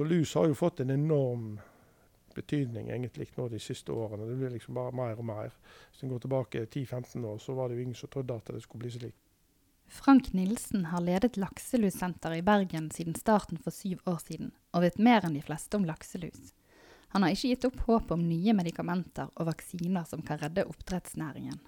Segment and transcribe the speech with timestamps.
[0.00, 1.60] så lus har jo fått en enorm
[2.34, 4.24] betydning egentlig nå de siste årene.
[4.30, 5.50] Det blir liksom bare mer og mer.
[5.90, 8.62] Hvis en går tilbake 10-15 år, så var det jo ingen som trodde at det
[8.64, 9.18] skulle bli slik.
[9.92, 14.96] Frank Nilsen har ledet lakselussenter i Bergen siden starten for syv år siden, og vet
[14.96, 16.54] mer enn de fleste om lakselus.
[17.12, 21.60] Han har ikke gitt opp håpet om nye medikamenter og vaksiner som kan redde oppdrettsnæringen.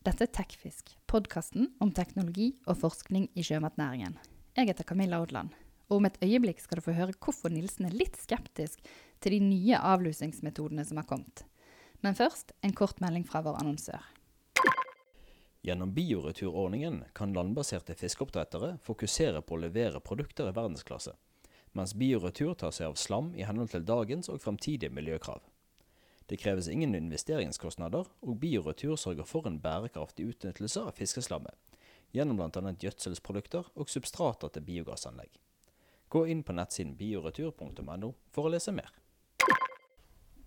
[0.00, 4.16] Dette er Tekfisk, podkasten om teknologi og forskning i sjømatnæringen.
[4.56, 5.52] Jeg heter Camilla Odland,
[5.88, 8.82] og om et øyeblikk skal du få høre hvorfor Nilsen er litt skeptisk
[9.22, 11.44] til de nye avlusingsmetodene som har kommet.
[12.02, 14.02] Men først en kort melding fra vår annonsør.
[15.66, 21.16] Gjennom bioreturordningen kan landbaserte fiskeoppdrettere fokusere på å levere produkter i verdensklasse,
[21.74, 25.40] mens bioretur tar seg av slam i henhold til dagens og fremtidige miljøkrav.
[26.26, 31.54] Det kreves ingen investeringskostnader, og bioretur sørger for en bærekraftig utnyttelse av fiskeslammet,
[32.14, 32.72] gjennom bl.a.
[32.82, 35.30] gjødselsprodukter og substrater til biogassanlegg.
[36.08, 38.92] Gå inn på nettsiden bioretur.no for å lese mer.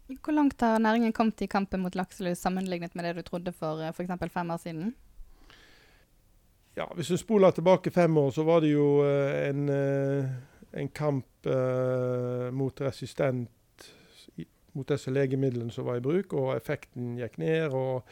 [0.09, 3.83] Hvor langt har næringen kommet i kampen mot lakselus sammenlignet med det du trodde for
[3.91, 4.31] f.eks.
[4.33, 4.95] fem år siden?
[6.79, 10.25] Ja, Hvis du spoler tilbake fem år, så var det jo eh, en, eh,
[10.71, 13.49] en kamp eh, mot resistent
[14.73, 17.73] mot disse legemidlene som var i bruk, og effekten gikk ned.
[17.73, 18.05] og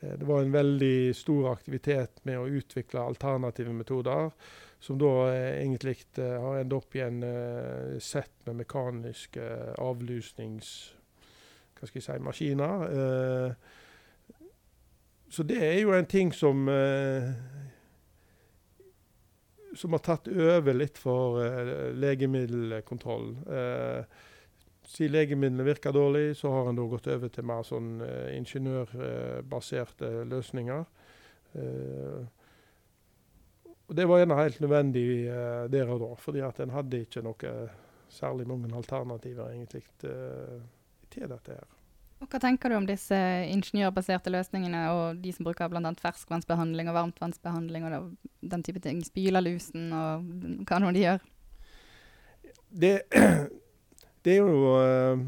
[0.00, 4.30] Det var en veldig stor aktivitet med å utvikle alternative metoder,
[4.80, 7.20] som da egentlig har endt opp i en
[8.00, 9.44] sett med mekaniske
[9.78, 10.70] avlusnings...
[11.80, 13.54] Hva skal.
[15.32, 16.68] Så det er jo en ting som
[19.74, 23.36] som har tatt over litt for uh, legemiddelkontrollen.
[23.46, 24.04] Uh,
[24.90, 30.84] siden legemidlene virker dårlig, så har en gått over til mer sånn uh, ingeniørbaserte løsninger.
[33.90, 35.04] Og Det var gjerne helt nødvendig
[35.74, 37.54] der og da, fordi at en hadde ikke noe
[38.10, 39.82] særlig mange alternativer egentlig
[41.10, 41.68] til dette her.
[42.20, 43.16] Og Hva tenker du om disse
[43.48, 45.92] ingeniørbaserte løsningene og de som bruker bl.a.
[46.02, 48.10] ferskvannsbehandling og varmtvannsbehandling og
[48.44, 49.00] den type ting?
[49.06, 50.26] Spyler lusen og
[50.68, 51.24] hva nå de gjør?
[52.70, 52.92] Det,
[54.26, 55.22] det, er jo, eh,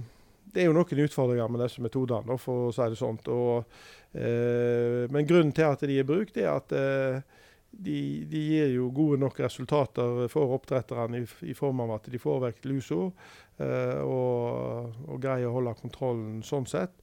[0.52, 3.18] det, er jo, noen utfordringer med disse metodene, for å si det sånn.
[3.32, 7.40] eh, men grunnen til at de er brukt, er at eh,
[7.72, 12.20] de, de, gir jo gode nok resultater for oppdretterne i, i form av at de
[12.20, 16.94] får vekk lusa eh, og, og, greier å holde kontrollen sånn sett.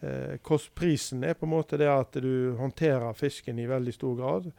[0.00, 4.50] Eh, kostprisen er på en måte det at du håndterer fisken i veldig stor grad.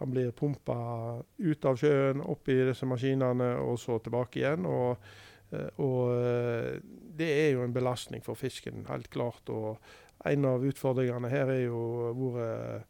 [0.00, 0.76] Han blir pumpa
[1.20, 4.64] ut av sjøen, opp i disse maskinene og så tilbake igjen.
[4.66, 5.10] og,
[5.52, 6.78] eh, og eh,
[7.20, 9.48] det er jo en belastning for fisken, helt klart.
[9.48, 9.76] og
[10.24, 11.84] En av utfordringene her er jo
[12.16, 12.89] vært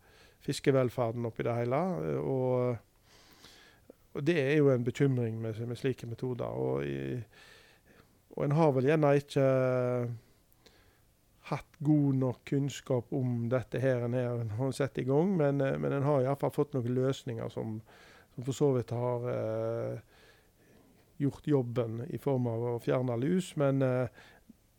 [0.50, 1.80] fiskevelferden oppi det hele.
[2.20, 2.76] Og,
[4.12, 6.50] og, det er jo en bekymring med, med slike metoder.
[6.50, 7.20] Og, i,
[8.36, 9.46] og en har vel gjerne ikke
[11.50, 16.06] hatt god nok kunnskap om dette her en har satt i gang, men, men en
[16.06, 17.80] har iallfall fått noen løsninger som,
[18.34, 20.20] som for så vidt har eh,
[21.20, 23.52] gjort jobben i form av å fjerne lus.
[23.60, 24.22] Men eh,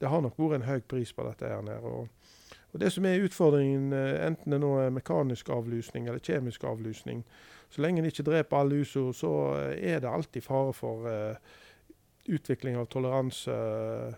[0.02, 1.86] det har nok vært en høy pris på dette her.
[1.86, 2.08] Og,
[2.74, 7.24] og Det som er utfordringen, eh, enten det nå er mekanisk avlusning eller kjemisk avlusning,
[7.70, 11.36] så lenge en ikke dreper all lusa, så eh, er det alltid fare for uh,
[12.28, 14.14] utvikling av toleranse uh,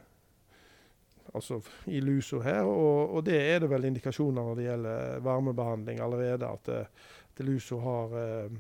[1.34, 2.63] altså i lusa her.
[2.66, 7.78] Og, og, det er det vel indikasjoner når det gjelder varmebehandling allerede, at, at lusa
[7.81, 8.59] har uh,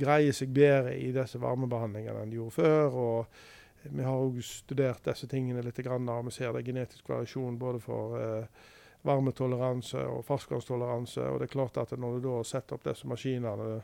[0.00, 3.00] greier seg bedre i disse varmebehandlingene enn de gjorde før.
[3.04, 3.40] og
[3.82, 5.78] vi har òg studert disse tingene litt.
[5.86, 8.64] Og vi ser det er genetisk variasjon både for eh,
[9.06, 11.26] varmetoleranse og ferskvannstoleranse.
[11.30, 13.80] Og det er klart at når du da setter opp disse maskinene,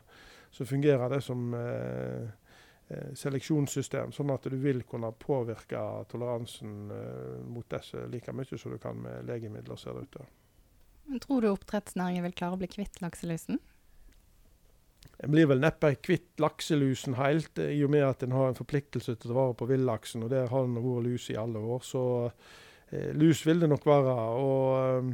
[0.51, 2.27] så fungerer det som eh,
[2.87, 5.81] eh, seleksjonssystem, sånn at du vil kunne påvirke
[6.11, 10.29] toleransen eh, mot disse like mye som du kan med legemidler, ser det ut til.
[11.23, 13.61] Tror du oppdrettsnæringen vil klare å bli kvitt lakselusen?
[15.23, 19.15] En blir vel neppe kvitt lakselusen helt, i og med at en har en forpliktelse
[19.15, 20.25] til å ta vare på villaksen.
[20.25, 21.85] Og der har det vært lus i alle år.
[21.85, 24.17] Så eh, lus vil det nok være.
[24.43, 25.09] Og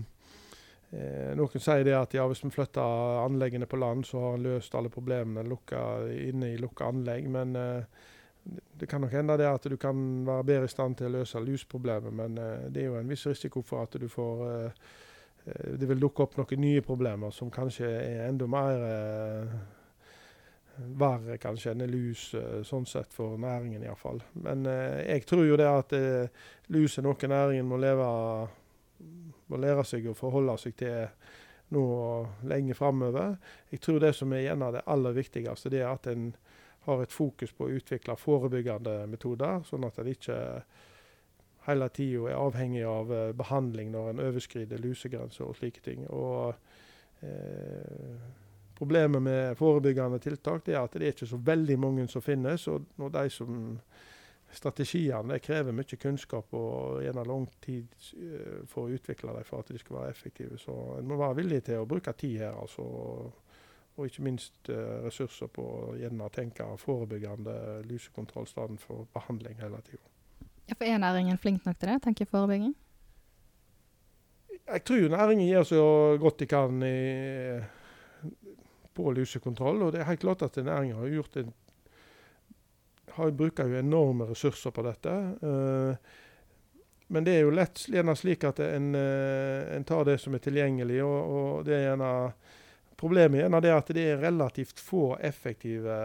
[0.92, 4.50] eh, noen sier det at ja, hvis vi flytter anleggene på land, så har en
[4.50, 7.32] løst alle problemene lukka, inne i lukka anlegg.
[7.32, 8.04] Men eh,
[8.80, 11.40] det kan nok hende det at du kan være bedre i stand til å løse
[11.40, 12.14] lusproblemet.
[12.14, 14.90] Men eh, det er jo en viss risiko for at du får eh,
[15.46, 18.86] eh, det vil dukke opp noen nye problemer som kanskje er enda mer
[20.78, 24.22] verre kanskje enn lus, eh, sånn sett for næringen iallfall.
[24.34, 28.08] Men eh, jeg tror jo det at eh, lus er noe næringen må, leve,
[29.52, 31.08] må lære seg å forholde seg til
[31.74, 31.86] nå
[32.50, 33.38] lenge framover.
[33.72, 36.32] Jeg tror det som er en av det aller viktigste, det er at en
[36.86, 40.40] har et fokus på å utvikle forebyggende metoder, sånn at en ikke
[41.68, 46.04] hele tida er avhengig av eh, behandling når en overskrider lusegrenser og slike ting.
[46.12, 46.54] Og
[47.24, 48.18] eh,
[48.78, 52.68] Problemet med forebyggende tiltak er at det er ikke så veldig mange som finnes.
[52.68, 53.62] og når de som
[54.54, 57.88] Strategiene krever mye kunnskap og gjerne lang tid
[58.20, 60.60] uh, for å utvikle dem for at de skal være effektive.
[60.62, 62.54] Så en må være villig til å bruke tid her.
[62.54, 62.86] altså
[63.94, 68.48] og ikke minst uh, ressurser på å gjerne tenke forebyggende lusekontroll
[68.82, 70.02] for behandling hele tida.
[70.70, 72.74] Ja, for Er næringen flink nok til det, tenker forebygging?
[74.64, 75.84] Jeg tror næringen gjør så
[76.20, 77.60] godt de kan i,
[78.94, 79.82] på lusekontroll.
[79.84, 81.54] Og det er helt klart at næringen har gjort en
[83.14, 85.14] har, bruker jo enorme ressurser på dette.
[85.44, 85.96] Uh,
[87.14, 90.44] men det er jo lett gjerne slik at en, uh, en, tar det som er
[90.44, 91.02] tilgjengelig.
[91.06, 92.14] og, og det er gjerne
[93.04, 95.96] Problemet er det at det er relativt få effektive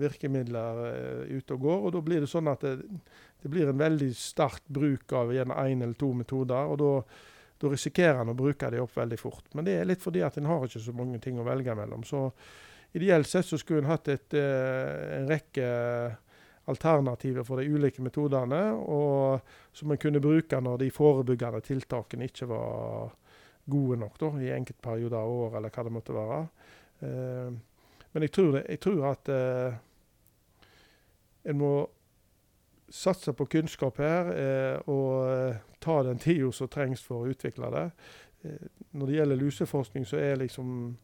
[0.00, 1.82] virkemidler uh, ute og går.
[1.86, 3.02] og Da blir det sånn at det,
[3.44, 6.72] det blir en veldig sterk bruk av gjerne én eller to metoder.
[6.72, 6.92] og da,
[7.58, 9.46] da risikerer en å bruke de opp veldig fort.
[9.54, 12.04] Men det er litt fordi at en har ikke så mange ting å velge mellom.
[12.06, 12.28] Så
[12.96, 15.68] ideelt sett så skulle en hatt et, uh, en rekke
[16.68, 19.40] alternativer for de ulike metodene, og
[19.72, 23.14] som en kunne bruke når de forebyggende tiltakene ikke var
[23.68, 26.40] gode nok da, i enkelte perioder av året, eller hva det måtte være.
[27.02, 27.58] Uh,
[28.12, 30.68] men jeg tror, jeg tror at uh,
[31.48, 31.72] en må
[32.90, 37.90] satse på kunnskap her uh, og ta den tida som trengs for å utvikle det.
[38.92, 40.96] når det gjelder luseforskning, så er liksom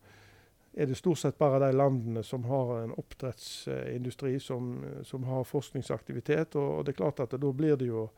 [0.76, 6.56] er det stort sett bare de landene som har en oppdrettsindustri som, som har forskningsaktivitet.
[6.56, 8.08] Og, og, det er klart at da blir det jo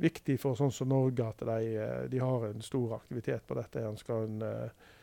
[0.00, 3.84] viktig for sånn som Norge at de, de har en stor aktivitet på dette.
[3.86, 4.96] En skal en, uh,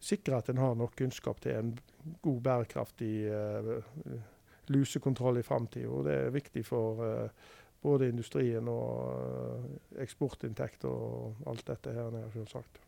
[0.00, 1.72] sikre at en har nok kunnskap til en
[2.20, 4.20] god, bærekraftig uh,
[4.70, 6.02] lusekontroll i framtida.
[6.06, 7.48] Det er viktig for uh,
[7.82, 12.80] både industrien og eksportinntekter og alt dette her, selvsagt.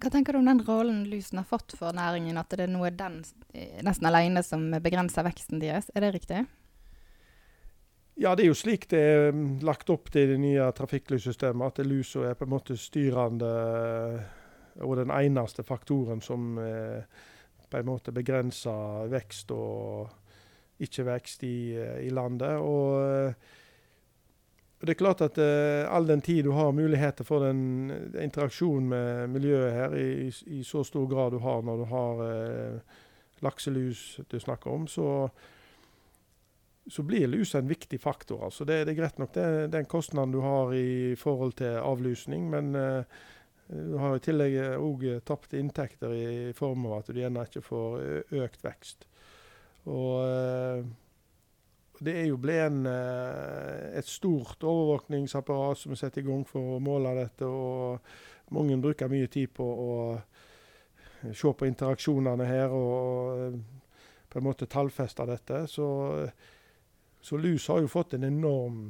[0.00, 2.88] Hva tenker du om den rollen lusen har fått for næringen, at det er noe
[2.92, 3.20] den
[3.52, 5.90] eh, nesten alene som begrenser veksten deres?
[5.92, 6.44] Er det riktig?
[8.20, 11.80] Ja, det er jo slik det er mm, lagt opp til det nye trafikklyssystemet.
[11.80, 14.38] At lusa er på en måte styrende eh,
[14.84, 17.04] og den eneste faktoren som eh,
[17.70, 20.08] på en måte begrenser vekst og
[20.80, 21.56] ikke vekst i,
[22.06, 22.58] i landet.
[22.60, 23.34] Og
[24.80, 28.88] og det er klart at uh, All den tid du har muligheter for den interaksjonen
[28.88, 32.22] med miljøet her, i, i, så stor grad du har når du har
[33.44, 35.28] lakselus du snakker om, så,
[36.88, 38.46] så blir lus en viktig faktor.
[38.48, 42.48] Altså det, det er greit nok det, den kostnaden du har i forhold til avlusning,
[42.48, 43.04] men uh,
[43.68, 46.26] du har i tillegg òg tapte inntekter i
[46.56, 48.00] form av at du gjerne ikke får
[48.32, 49.09] økt vekst.
[49.90, 50.86] Og
[52.00, 56.80] det er jo ble eh, et stort overvåkningsapparat som er satt i gang for å
[56.82, 57.44] måle dette.
[57.44, 58.00] og
[58.56, 59.90] Mange bruker mye tid på å
[61.20, 63.60] se på interaksjonene her og
[64.30, 65.66] på en måte tallfeste dette.
[65.68, 65.86] Så,
[67.20, 68.86] så lus har jo fått en enorm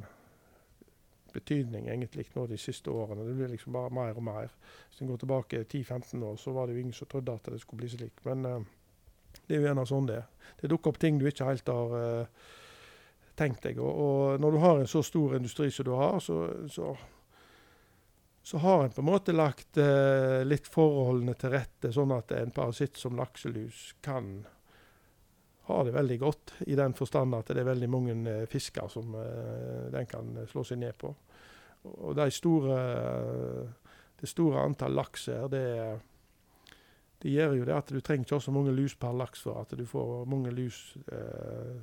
[1.33, 3.25] betydning egentlig nå de siste årene.
[3.27, 4.55] Det blir liksom bare mer og mer.
[4.87, 7.59] Hvis en går tilbake 10-15 år, så var det jo ingen som trodde at det
[7.59, 8.23] skulle bli slik.
[8.27, 8.61] Men uh,
[9.51, 10.27] det er jo gjerne sånn det er.
[10.61, 12.51] Det dukker opp ting du ikke helt har uh,
[13.35, 13.81] tenkt deg.
[13.83, 16.37] Og, og, når du har en så stor industri som du har, så,
[16.71, 16.93] så,
[18.47, 22.53] så har en på en måte lagt uh, litt forholdene til rette, sånn at en
[22.55, 24.37] parasitt som lakselus kan
[25.67, 26.55] ha det veldig godt.
[26.71, 29.13] I den forstand at det er veldig mange eh, fisker som
[29.93, 31.11] den kan slå seg ned på.
[31.91, 32.79] Og de store,
[34.19, 35.61] det store antall laks her, det,
[37.21, 39.61] det gjør jo det at du trenger ikke ha så mange lus per laks for
[39.61, 40.79] at du får mange lus
[41.13, 41.77] eh,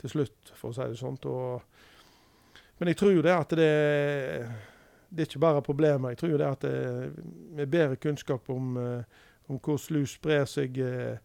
[0.00, 1.18] til slutt, for å si det sånn.
[2.78, 3.72] men jeg tror jo det at det,
[5.10, 6.10] det er ikke bare problemer.
[6.10, 7.12] Jeg tror jo det at det,
[7.56, 9.04] med bedre kunnskap om, eh,
[9.48, 11.18] om hvordan lus sprer seg eh,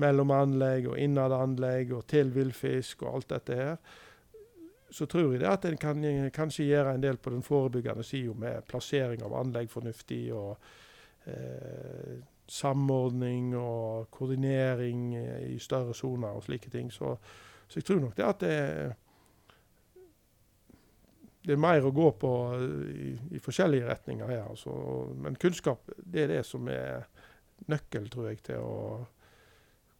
[0.00, 3.76] mellom anlegg og innad anlegg og til villfisk og alt dette her,
[4.90, 6.02] så tror jeg det at en kan
[6.34, 10.56] kanskje gjøre en del på den forebyggende sida med plassering av anlegg fornuftig og
[11.26, 12.18] eh,
[12.50, 16.90] samordning og koordinering i større soner og slike ting.
[16.92, 17.14] Så
[17.70, 18.54] så jeg tror nok det at det,
[21.46, 22.30] det er mer å gå på
[22.90, 24.48] i, i forskjellige retninger her.
[24.50, 24.74] Altså.
[25.14, 27.06] Men kunnskap det er det som er
[27.70, 28.80] nøkkel, tror jeg, til å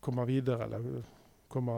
[0.02, 0.66] komme videre.
[0.66, 1.06] Eller
[1.50, 1.76] komme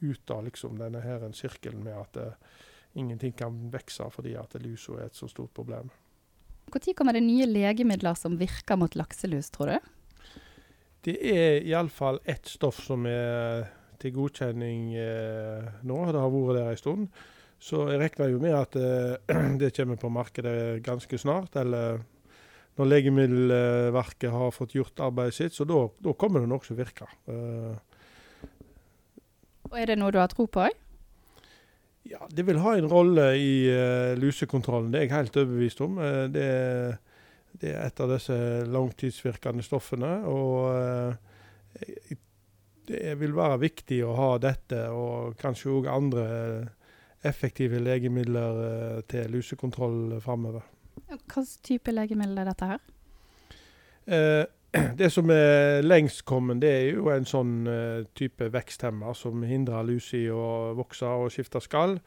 [0.00, 2.56] ut av liksom, denne her sirkelen med at uh,
[2.96, 5.92] ingenting kan vokse fordi at lusa er et så stort problem.
[6.72, 9.92] Når kommer det nye legemidler som virker mot lakselus, tror du?
[11.06, 13.68] Det er iallfall ett stoff som er
[14.02, 15.98] til godkjenning eh, nå.
[16.10, 17.08] Det har vært der en stund.
[17.62, 21.54] Så jeg regner jo med at eh, det kommer på markedet ganske snart.
[21.62, 22.02] Eller
[22.76, 25.54] når Legemiddelverket har fått gjort arbeidet sitt.
[25.54, 25.86] Så da
[26.18, 27.14] kommer det noe som virker.
[27.30, 27.76] Eh,
[29.70, 30.82] og Er det noe du har tro på òg?
[32.06, 35.96] Ja, Det vil ha en rolle i uh, lusekontrollen, det er jeg helt overbevist om.
[35.98, 36.50] det det,
[37.60, 38.36] det, er et av disse
[38.70, 40.12] langtidsvirkende stoffene.
[40.30, 42.16] og uh,
[42.86, 46.26] Det vil være viktig å ha dette, og kanskje òg andre
[47.26, 50.62] effektive legemidler til lusekontroll framover.
[51.06, 52.84] Hva type legemiddel er dette her?
[55.00, 59.86] Det som er lengst kommet, det er jo en sånn uh, type veksthemmer som hindrer
[59.86, 61.98] lus i å vokse og skifte skall.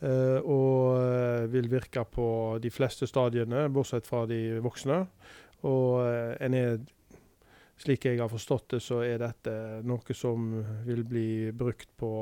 [0.00, 2.26] Uh, og uh, vil virke på
[2.62, 5.02] de fleste stadiene, bortsett fra de voksne.
[5.68, 6.00] Og
[6.40, 6.78] en er,
[7.80, 9.52] slik jeg har forstått det, så er dette
[9.84, 10.54] noe som
[10.86, 12.12] vil bli brukt på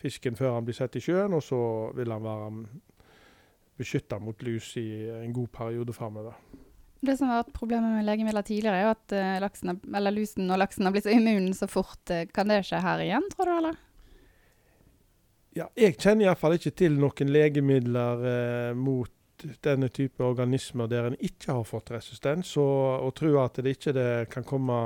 [0.00, 1.60] fisken før han blir satt i sjøen, og så
[1.96, 2.48] vil han være
[3.76, 6.40] beskytta mot lus i en god periode framover.
[7.04, 9.74] Det som har vært problemet med legemidler tidligere, er jo at uh, laksen,
[10.14, 12.02] lusen og laksen har blitt så immun så fort.
[12.10, 13.82] Uh, kan det skje her igjen, tror du, eller?
[15.54, 19.12] Ja, jeg kjenner iallfall ikke til noen legemidler uh, mot
[19.64, 22.54] denne type organismer der en ikke har fått resistens.
[22.60, 24.76] Og, å tro at det ikke det kan komme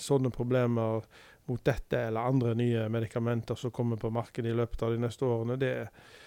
[0.00, 1.04] sånne problemer
[1.50, 5.26] mot dette eller andre nye medikamenter som kommer på markedet i løpet av de neste
[5.26, 6.18] årene, det, er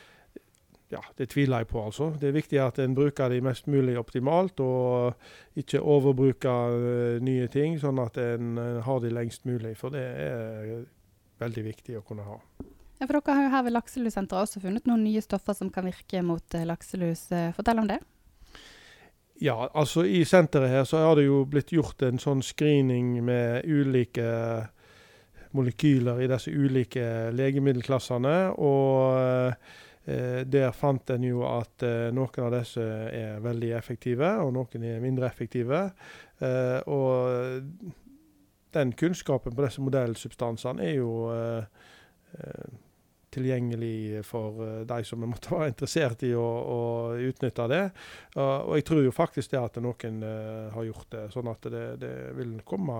[0.93, 2.11] ja, det tviler jeg på, altså.
[2.19, 7.49] Det er viktig at en bruker de mest mulig optimalt, og ikke overbruker uh, nye
[7.51, 9.73] ting, sånn at en uh, har de lengst mulig.
[9.79, 10.85] For det er
[11.41, 12.37] veldig viktig å kunne ha.
[12.99, 15.87] Ja, for Dere har jo her ved Lakselussenteret også funnet noen nye stoffer som kan
[15.89, 17.25] virke mot uh, lakselus.
[17.57, 17.99] Fortell om det.
[19.41, 23.65] Ja, altså i senteret her så har det jo blitt gjort en sånn screening med
[23.65, 24.27] ulike
[25.53, 28.37] molekyler i disse ulike legemiddelklassene.
[28.53, 28.93] og
[29.43, 29.53] Eh,
[30.05, 35.03] der fant en jo at eh, noen av disse er veldig effektive, og noen er
[35.03, 35.85] mindre effektive.
[36.43, 37.93] Eh, og
[38.73, 41.11] den kunnskapen på disse modellsubstansene er jo
[43.33, 44.57] tilgjengelig for
[44.89, 46.81] de som måtte være interessert i å, å
[47.21, 47.83] utnytte det.
[48.41, 50.19] og jeg tror jo faktisk det at noen
[50.73, 52.97] har gjort det, sånn at det, det vil komme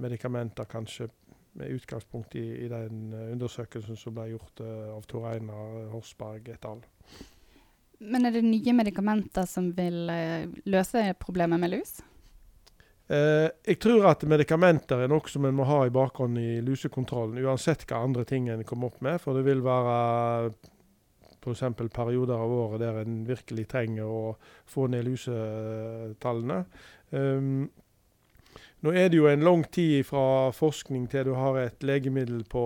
[0.00, 1.10] medikamenter kanskje
[1.58, 6.48] med utgangspunkt i, i, den eh, undersøkelsen som ble gjort uh, av Tor Einar Horsberg
[6.54, 6.84] et al.
[7.98, 11.98] Men er det nye medikamenter som vil uh, løse problemet med lus?
[13.08, 17.40] Eh, jeg tror at medikamenter er noe som en må ha i bakhånd i lusekontrollen,
[17.40, 19.16] uansett hva andre ting en kommer opp med.
[19.22, 20.50] For det vil være
[21.38, 21.64] f.eks.
[21.94, 24.22] perioder av året der en virkelig trenger å
[24.68, 26.62] få ned lusetallene.
[27.08, 27.70] Um,
[28.80, 32.64] nå er det jo en lang tid fra forskning til du har et legemiddel på,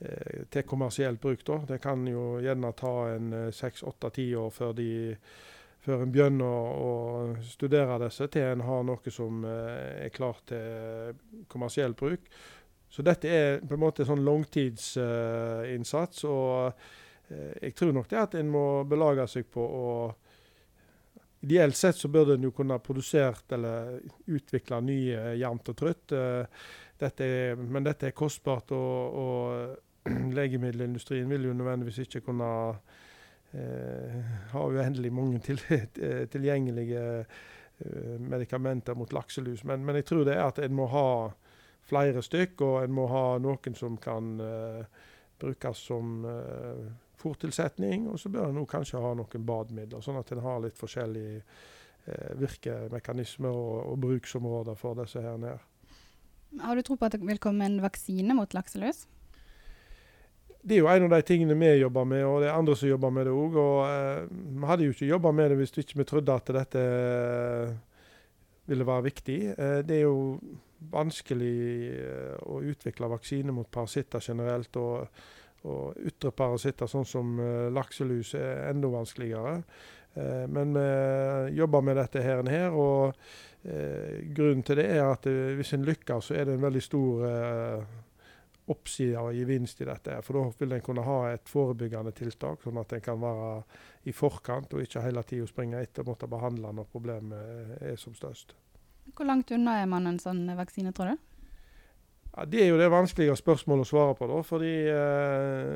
[0.00, 1.44] eh, til kommersielt bruk.
[1.46, 1.58] Da.
[1.68, 5.16] Det kan jo gjerne ta en eh, seks-åtte-ti år før, de,
[5.80, 6.90] før en begynner å,
[7.48, 11.16] studere disse, til en har noe som eh, er klart til
[11.48, 12.28] kommersiell bruk.
[12.92, 16.24] Så dette er på en måte sånn langtidsinnsats.
[16.28, 16.72] og
[17.34, 19.88] jeg tror nok det at en må belage seg på å
[21.44, 23.98] Ideelt sett så burde en jo kunne produsert eller
[24.32, 26.14] utvikla nye jevnt og trutt.
[26.16, 26.62] Eh,
[27.00, 30.08] dette er, men dette er kostbart, og, og
[30.38, 32.48] legemiddelindustrien vil jo nødvendigvis ikke kunne
[33.52, 34.16] eh,
[34.54, 35.60] ha uendelig mange til,
[36.32, 39.66] tilgjengelige eh, medikamenter mot lakselus.
[39.68, 41.08] Men, men, jeg tror det er at en må ha
[41.84, 44.84] flere stykk, og en må ha noen som kan eh,
[45.40, 46.86] brukes som eh,
[47.24, 48.08] fòrtilsetning.
[48.12, 52.34] Og så bør en kanskje ha noen bademidler, sånn at en har litt forskjellige eh,
[52.40, 55.58] virkemekanismer og, og, bruksområder for disse her nede.
[56.62, 59.08] Har du tro på at det vil komme en vaksine mot lakselus?
[60.64, 62.88] Det er jo en av de tingene vi jobber med, og det er andre som
[62.88, 63.58] jobber med det òg.
[63.88, 67.74] Eh, vi hadde jo ikke jobba med det hvis vi ikke trodde at dette eh,
[68.70, 69.38] ville være viktig.
[69.52, 70.38] Eh, det er jo
[70.92, 71.56] vanskelig
[71.94, 74.76] eh, å utvikle vaksine mot parasitter generelt.
[74.76, 75.08] og
[75.64, 79.58] og ytre parasitter, sånn som uh, lakselus, er enda vanskeligere.
[80.14, 83.14] Uh, men vi jobber med dette her, og her, og
[83.66, 87.24] uh, grunnen til det er at hvis en lykkes, så er det en veldig stor
[88.72, 90.20] oppside og gevinst i dette.
[90.24, 93.50] For da vil en kunne ha et forebyggende tiltak, sånn at en kan være
[94.08, 98.16] i forkant og ikke hele tida springe etter og måtte behandle når problemet er som
[98.16, 98.54] størst.
[99.12, 101.33] Hvor langt unna er man en sånn vaksine, tror du?
[102.36, 104.40] Ja, Det er jo det vanskelige spørsmålet å svare på, da.
[104.46, 105.74] Fordi eh,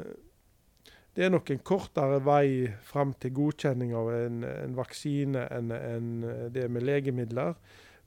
[1.15, 6.11] det er nok en kortere vei fram til godkjenning av en, en vaksine enn en
[6.55, 7.55] det med legemidler.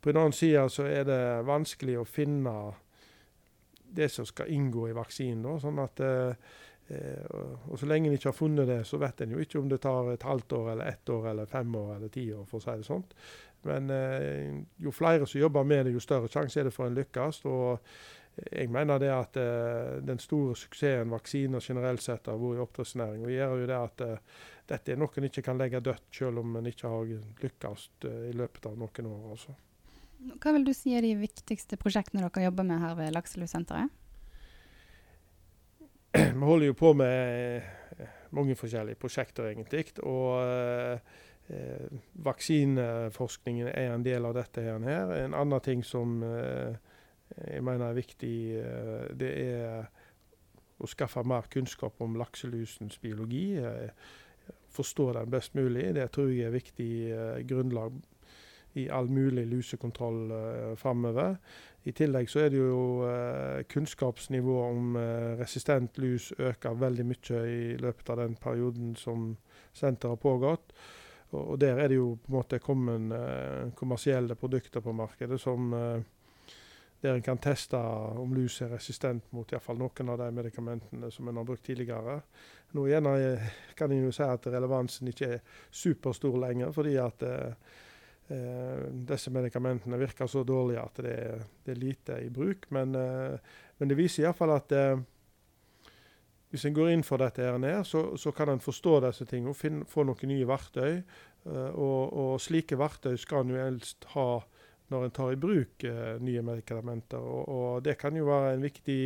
[0.02, 2.56] På en annen side så er det vanskelig å finne
[3.92, 5.44] det som skal inngå i vaksinen.
[5.46, 6.00] Da, sånn at
[6.92, 7.26] Eh,
[7.72, 9.82] og Så lenge en ikke har funnet det, så vet en jo ikke om det
[9.82, 12.46] tar et halvt år, eller ett år, eller fem år eller ti år.
[12.46, 13.14] for å si det sånt.
[13.64, 16.96] Men eh, jo flere som jobber med det, jo større sjanse er det for en
[16.96, 17.46] lykkes.
[17.46, 17.80] og
[18.40, 23.30] jeg mener det at eh, den store suksessen vaksiner generelt sett har vært i oppdrettsnæringen,
[23.30, 24.38] gjør jo det at eh,
[24.72, 27.12] dette er noe en ikke kan legge dødt, selv om en ikke har
[27.44, 29.26] lykkes eh, i løpet av noen år.
[29.36, 29.56] Altså.
[30.42, 33.92] Hva vil du si er de viktigste prosjektene dere jobber med her ved Lakselussenteret?
[36.14, 37.58] vi holder jo på med
[37.98, 39.90] eh, mange forskjellige prosjekter, egentlig.
[40.08, 41.20] Og eh,
[42.24, 44.80] vaksineforskningen er en del av dette her.
[45.26, 46.80] En annen ting som eh,
[47.38, 49.90] jeg mener er viktig, eh, det er
[50.82, 53.58] å skaffe mer kunnskap om lakselusens biologi.
[53.58, 53.92] Eh,
[54.72, 55.94] forstå den best mulig.
[55.96, 58.00] Det tror jeg er viktig eh, grunnlag
[58.80, 61.36] i all mulig lusekontroll uh, framover.
[61.84, 67.42] I tillegg så er det jo uh, kunnskapsnivået om uh, resistent lus øker veldig mye
[67.52, 69.34] i løpet av den perioden som
[69.74, 70.72] senteret har pågått.
[71.32, 75.74] Og, der er det jo på en måte kommet uh, kommersielle produkter på markedet som
[77.02, 81.10] der en kan teste om lus er resistent mot i fall noen av de medikamentene
[81.12, 82.20] som en har brukt tidligere.
[82.78, 83.14] Nå gjerne
[83.76, 87.26] kan en jo si at relevansen ikke er superstor lenger, fordi at
[88.32, 92.70] Eh, disse medikamentene virker så dårlige at det er, det er lite i bruk.
[92.72, 95.02] Men, eh, men det viser iallfall at eh,
[96.52, 99.88] hvis en går inn for dette, her, så, så kan en forstå disse tingene finne,
[99.88, 101.04] få noen nye verktøy.
[101.42, 104.26] Og, og, slike verktøy skal en jo helst ha
[104.92, 105.86] når en tar i bruk
[106.22, 107.20] nye medikamenter.
[107.20, 109.02] Og, og det kan jo være en viktig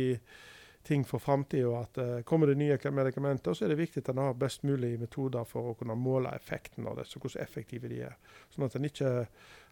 [0.86, 1.80] ting for framtida.
[1.80, 4.94] At uh, kommer det nye medikamenter, så er det viktig at en har best mulig
[5.00, 8.14] metoder for å kunne måle effekten av det, så hvordan effektive de er.
[8.54, 9.14] Sånn at en ikke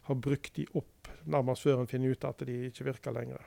[0.05, 3.47] har brukt de opp nærmest før en finner ut at de ikke virker lenger.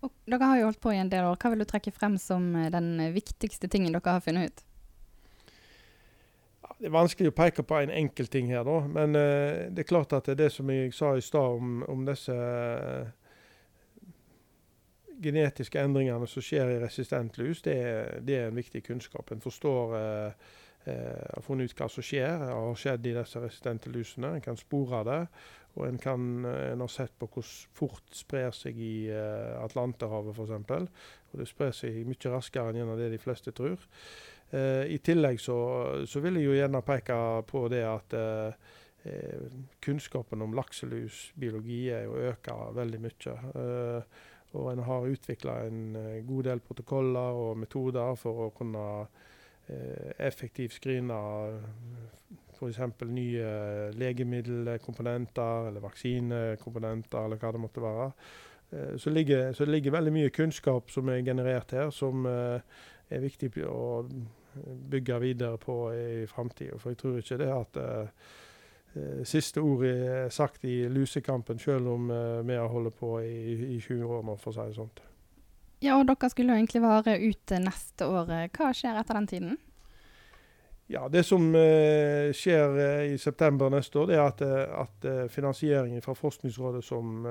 [0.00, 1.36] Og dere har jo holdt på i en del år.
[1.36, 4.64] Hva vil du trekke frem som eh, den viktigste tingen dere har funnet ut?
[6.80, 8.78] Det er vanskelig å peke på en enkel ting her, da.
[8.88, 11.82] Men uh, det er klart at det, er det som jeg sa i stad om,
[11.92, 13.10] om, disse uh,
[15.20, 17.76] genetiske endringene som skjer i resistent lus, det
[18.24, 19.28] det er en viktig kunnskap.
[19.28, 20.56] En forstår uh,
[20.88, 24.32] eh, har funnet ut hva som skjer, har skjedd i disse resistente lusene.
[24.38, 25.22] En kan spore det.
[25.76, 31.04] Og en, kan, en har sett på hvor fort sprer seg i uh, Atlanterhavet f.eks.
[31.30, 33.84] Og det sprer seg mye raskere enn det de fleste tror.
[34.50, 35.56] Uh, I tillegg så,
[36.10, 38.70] så, vil jeg jo gjerne peke på det at uh,
[39.82, 43.34] kunnskapen om lakselusbiologi er jo øker veldig mye.
[44.50, 45.94] Og en har utvikla en
[46.26, 48.82] god del protokoller og metoder for å kunne
[50.18, 51.16] effektivt screene
[52.58, 52.80] f.eks.
[53.06, 53.52] nye
[53.94, 58.10] legemiddelkomponenter eller vaksinekomponenter eller hva det måtte være.
[58.98, 63.54] Så, ligger, så, det ligger veldig mye kunnskap som er generert her, som er viktig
[63.64, 64.02] å
[64.90, 66.78] bygge videre på i framtida.
[66.78, 72.10] For jeg tror ikke det at uh, siste ordet er sagt i lusekampen, selv om
[72.10, 74.92] uh, vi har holdt på i, i 20 år nå, for å si det sånn.
[75.80, 78.32] Ja, og dere skulle egentlig vare ut neste år.
[78.52, 79.58] Hva skjer etter den tiden?
[80.90, 82.80] Ja, Det som uh, skjer
[83.12, 84.42] i september neste år, det er at,
[84.86, 87.22] at finansieringen fra Forskningsrådet som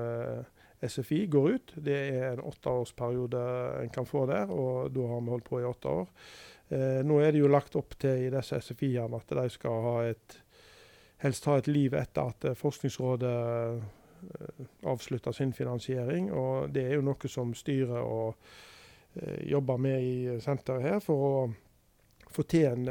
[0.80, 1.74] SFI går ut.
[1.76, 3.42] Det er en åtteårsperiode
[3.82, 6.08] en kan få der, og da har vi holdt på i åtte år.
[6.70, 10.36] Nå er det jo lagt opp til i disse SFI-ene at de skal ha et
[11.24, 16.32] helst ha et liv etter at eh, Forskningsrådet eh, avslutter sin finansiering.
[16.32, 18.36] Og det er jo noe som styret og
[19.20, 22.86] eh, jobber med i senteret her, for å til en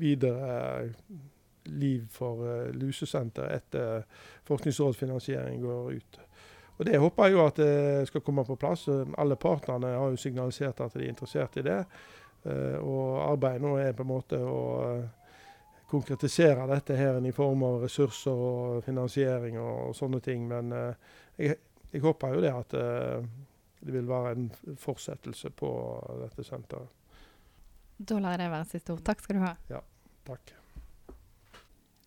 [0.00, 0.88] videre
[1.68, 2.40] liv for
[2.74, 6.18] lusesenteret etter forskningsrådsfinansiering går ut.
[6.78, 8.88] Og Det håper jeg jo at det skal komme på plass.
[8.88, 11.78] Alle partnerne har jo signalisert at de er interessert i det.
[12.48, 14.58] Og arbeidet nå er på en måte å
[15.88, 20.44] konkretisere dette her i form av ressurser og finansiering og, og sånne ting.
[20.50, 21.56] Men uh, jeg,
[21.88, 23.24] jeg, håper jo det at uh,
[23.80, 24.48] det vil være en
[24.80, 25.70] fortsettelse på
[26.24, 26.92] dette senteret.
[27.98, 29.04] Da lar jeg det være siste ord.
[29.06, 29.54] Takk skal du ha.
[29.72, 29.80] Ja,
[30.28, 30.52] takk.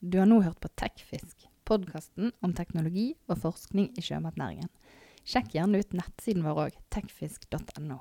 [0.02, 4.70] Du har nå hørt på Tekfisk, podkasten om teknologi og forskning i sjømatnæringen.
[5.28, 8.00] Sjekk gjerne ut nettsiden vår òg, tekfisk.no.